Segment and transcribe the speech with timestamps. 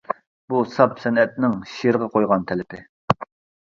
[0.53, 2.85] بۇ ساپ سەنئەتنىڭ شېئىرغا قويغان تەلىپى.